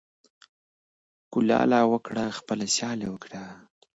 [0.69, 3.43] ـ کولاله وکړه خپله سياله وکړه.